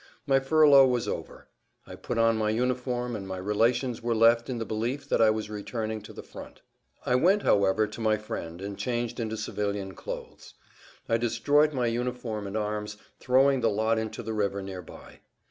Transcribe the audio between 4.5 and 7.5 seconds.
the belief that I was returning to the front. I went,